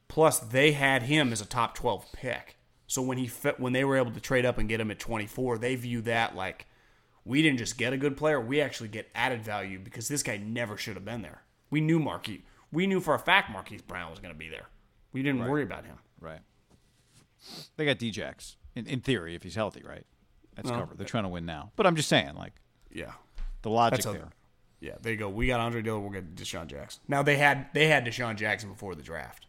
Plus, 0.08 0.40
they 0.40 0.72
had 0.72 1.04
him 1.04 1.32
as 1.32 1.42
a 1.42 1.46
top 1.46 1.76
12 1.76 2.12
pick. 2.14 2.56
So 2.88 3.02
when 3.02 3.18
he 3.20 3.28
fit, 3.28 3.60
when 3.60 3.74
they 3.74 3.84
were 3.84 3.98
able 3.98 4.12
to 4.12 4.20
trade 4.20 4.46
up 4.46 4.58
and 4.58 4.68
get 4.70 4.80
him 4.80 4.90
at 4.92 4.98
24, 5.00 5.58
they 5.60 5.76
view 5.76 6.02
that 6.02 6.36
like 6.36 6.66
we 7.26 7.42
didn't 7.42 7.60
just 7.60 7.78
get 7.78 7.94
a 7.94 7.98
good 7.98 8.16
player, 8.18 8.40
we 8.40 8.62
actually 8.62 8.90
get 8.90 9.10
added 9.14 9.44
value 9.44 9.78
because 9.80 10.08
this 10.08 10.24
guy 10.24 10.38
never 10.38 10.78
should 10.78 10.96
have 10.96 11.06
been 11.06 11.22
there. 11.22 11.44
We 11.70 11.82
knew 11.82 12.00
Marquise, 12.00 12.42
we 12.72 12.88
knew 12.88 13.00
for 13.00 13.14
a 13.14 13.20
fact 13.20 13.52
Marquise 13.52 13.82
Brown 13.84 14.10
was 14.10 14.20
going 14.20 14.34
to 14.34 14.38
be 14.40 14.50
there. 14.50 14.70
We 15.14 15.22
didn't 15.24 15.48
worry 15.48 15.64
about 15.64 15.86
him. 15.86 15.98
Right. 16.20 16.40
They 17.78 17.86
got 17.86 17.98
Djax 17.98 18.56
in, 18.76 18.86
in 18.88 19.02
theory 19.02 19.36
if 19.36 19.44
he's 19.44 19.56
healthy, 19.56 19.82
right? 19.84 20.06
That's 20.56 20.70
covered. 20.70 20.98
They're 20.98 21.06
trying 21.08 21.24
to 21.24 21.30
win 21.30 21.46
now. 21.46 21.72
But 21.76 21.86
I'm 21.88 21.96
just 21.96 22.10
saying, 22.10 22.36
like 22.36 22.54
Yeah. 22.92 23.12
the 23.62 23.70
logic 23.70 24.02
That's 24.02 24.06
a- 24.08 24.12
there. 24.20 24.30
Yeah, 24.82 24.94
there 25.02 25.12
you 25.12 25.20
go. 25.20 25.28
We 25.30 25.48
got 25.48 25.60
Andre 25.60 25.82
Dillard, 25.82 26.02
we'll 26.04 26.12
get 26.12 26.36
DeSean 26.36 26.68
Jackson. 26.68 27.02
Now 27.08 27.22
they 27.22 27.36
had 27.38 27.68
they 27.74 27.88
had 27.88 28.06
DeSean 28.06 28.36
Jackson 28.38 28.70
before 28.70 28.96
the 28.96 29.04
draft. 29.04 29.46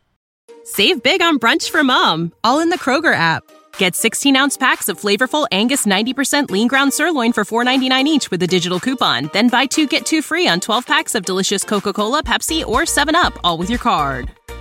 Save 0.64 1.02
big 1.02 1.22
on 1.22 1.38
brunch 1.38 1.70
for 1.70 1.82
mom, 1.84 2.32
all 2.44 2.58
in 2.60 2.68
the 2.68 2.78
Kroger 2.78 3.14
app. 3.14 3.44
Get 3.78 3.94
16 3.94 4.34
ounce 4.36 4.56
packs 4.56 4.88
of 4.88 5.00
flavorful 5.00 5.46
Angus 5.52 5.86
90% 5.86 6.50
lean 6.50 6.66
ground 6.68 6.92
sirloin 6.92 7.32
for 7.32 7.44
$4.99 7.44 8.04
each 8.06 8.30
with 8.30 8.42
a 8.42 8.46
digital 8.48 8.80
coupon. 8.80 9.30
Then 9.32 9.48
buy 9.48 9.66
two 9.66 9.86
get 9.86 10.04
two 10.04 10.20
free 10.22 10.48
on 10.48 10.58
12 10.60 10.84
packs 10.86 11.14
of 11.14 11.24
delicious 11.24 11.62
Coca 11.64 11.92
Cola, 11.92 12.22
Pepsi, 12.24 12.66
or 12.66 12.82
7UP, 12.82 13.36
all 13.44 13.56
with 13.56 13.70
your 13.70 13.78
card. 13.78 14.30